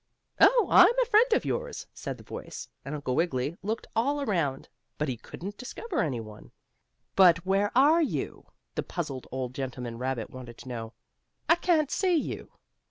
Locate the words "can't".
11.53-11.91